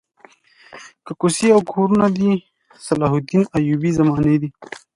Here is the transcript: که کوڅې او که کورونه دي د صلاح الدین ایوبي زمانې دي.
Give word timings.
که 1.05 1.11
کوڅې 1.19 1.47
او 1.55 1.61
که 1.65 1.69
کورونه 1.73 2.07
دي 2.17 2.31
د 2.41 2.43
صلاح 2.87 3.11
الدین 3.17 3.41
ایوبي 3.57 3.91
زمانې 3.99 4.35
دي. 4.41 4.49